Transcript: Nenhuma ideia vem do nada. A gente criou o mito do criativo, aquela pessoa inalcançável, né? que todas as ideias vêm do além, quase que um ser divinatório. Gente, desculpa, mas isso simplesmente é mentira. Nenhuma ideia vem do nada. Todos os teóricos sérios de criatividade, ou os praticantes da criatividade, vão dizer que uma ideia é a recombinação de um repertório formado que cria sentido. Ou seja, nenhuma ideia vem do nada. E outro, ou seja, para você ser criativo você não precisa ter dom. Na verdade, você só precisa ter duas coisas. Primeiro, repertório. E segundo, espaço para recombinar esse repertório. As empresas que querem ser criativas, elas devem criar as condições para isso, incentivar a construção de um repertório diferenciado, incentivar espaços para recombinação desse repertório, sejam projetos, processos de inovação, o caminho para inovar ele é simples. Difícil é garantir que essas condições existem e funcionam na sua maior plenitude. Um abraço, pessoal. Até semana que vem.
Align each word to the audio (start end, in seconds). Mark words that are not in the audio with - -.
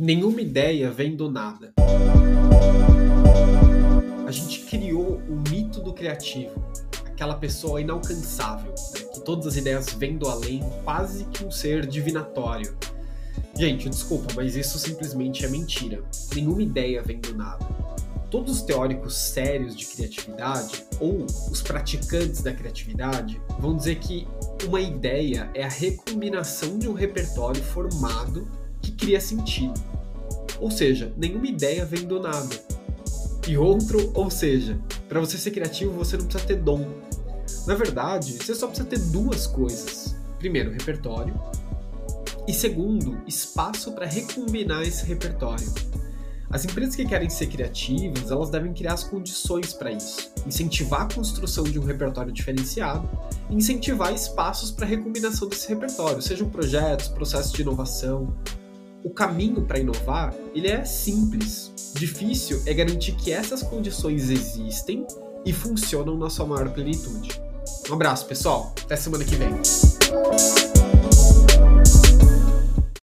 Nenhuma 0.00 0.40
ideia 0.40 0.92
vem 0.92 1.16
do 1.16 1.28
nada. 1.28 1.72
A 4.24 4.30
gente 4.30 4.60
criou 4.60 5.16
o 5.28 5.50
mito 5.50 5.80
do 5.80 5.92
criativo, 5.92 6.54
aquela 7.04 7.34
pessoa 7.34 7.80
inalcançável, 7.80 8.70
né? 8.70 9.00
que 9.12 9.24
todas 9.24 9.48
as 9.48 9.56
ideias 9.56 9.92
vêm 9.92 10.16
do 10.16 10.28
além, 10.28 10.62
quase 10.84 11.24
que 11.24 11.44
um 11.44 11.50
ser 11.50 11.84
divinatório. 11.84 12.76
Gente, 13.56 13.88
desculpa, 13.88 14.32
mas 14.36 14.54
isso 14.54 14.78
simplesmente 14.78 15.44
é 15.44 15.48
mentira. 15.48 16.00
Nenhuma 16.32 16.62
ideia 16.62 17.02
vem 17.02 17.18
do 17.18 17.34
nada. 17.34 17.66
Todos 18.30 18.58
os 18.58 18.62
teóricos 18.62 19.16
sérios 19.16 19.74
de 19.74 19.84
criatividade, 19.84 20.84
ou 21.00 21.26
os 21.50 21.60
praticantes 21.60 22.40
da 22.40 22.52
criatividade, 22.52 23.42
vão 23.58 23.76
dizer 23.76 23.96
que 23.96 24.28
uma 24.64 24.80
ideia 24.80 25.50
é 25.54 25.64
a 25.64 25.68
recombinação 25.68 26.78
de 26.78 26.88
um 26.88 26.92
repertório 26.92 27.60
formado 27.64 28.46
que 28.88 28.92
cria 28.92 29.20
sentido. 29.20 29.74
Ou 30.60 30.70
seja, 30.70 31.12
nenhuma 31.16 31.46
ideia 31.46 31.84
vem 31.84 32.04
do 32.06 32.20
nada. 32.20 32.56
E 33.46 33.56
outro, 33.56 34.10
ou 34.14 34.30
seja, 34.30 34.78
para 35.08 35.20
você 35.20 35.38
ser 35.38 35.50
criativo 35.50 35.92
você 35.92 36.16
não 36.16 36.26
precisa 36.26 36.46
ter 36.46 36.56
dom. 36.56 36.86
Na 37.66 37.74
verdade, 37.74 38.32
você 38.32 38.54
só 38.54 38.66
precisa 38.66 38.88
ter 38.88 38.98
duas 38.98 39.46
coisas. 39.46 40.16
Primeiro, 40.38 40.70
repertório. 40.70 41.38
E 42.46 42.52
segundo, 42.52 43.20
espaço 43.26 43.92
para 43.92 44.06
recombinar 44.06 44.82
esse 44.82 45.04
repertório. 45.04 45.66
As 46.50 46.64
empresas 46.64 46.96
que 46.96 47.04
querem 47.04 47.28
ser 47.28 47.46
criativas, 47.48 48.30
elas 48.30 48.48
devem 48.48 48.72
criar 48.72 48.94
as 48.94 49.04
condições 49.04 49.74
para 49.74 49.92
isso, 49.92 50.32
incentivar 50.46 51.02
a 51.02 51.14
construção 51.14 51.64
de 51.64 51.78
um 51.78 51.84
repertório 51.84 52.32
diferenciado, 52.32 53.06
incentivar 53.50 54.14
espaços 54.14 54.70
para 54.70 54.86
recombinação 54.86 55.46
desse 55.46 55.68
repertório, 55.68 56.22
sejam 56.22 56.48
projetos, 56.48 57.08
processos 57.08 57.52
de 57.52 57.60
inovação, 57.60 58.34
o 59.02 59.10
caminho 59.10 59.62
para 59.62 59.78
inovar 59.78 60.34
ele 60.54 60.68
é 60.68 60.84
simples. 60.84 61.72
Difícil 61.94 62.62
é 62.66 62.74
garantir 62.74 63.12
que 63.12 63.32
essas 63.32 63.62
condições 63.62 64.30
existem 64.30 65.06
e 65.44 65.52
funcionam 65.52 66.16
na 66.16 66.28
sua 66.28 66.46
maior 66.46 66.68
plenitude. 66.70 67.40
Um 67.88 67.94
abraço, 67.94 68.26
pessoal. 68.26 68.74
Até 68.82 68.96
semana 68.96 69.24
que 69.24 69.36
vem. 69.36 70.57